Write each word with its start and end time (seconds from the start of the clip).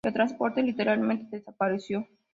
El 0.03 0.13
transporte, 0.13 0.63
literalmente, 0.63 1.29
desapareció. 1.37 2.07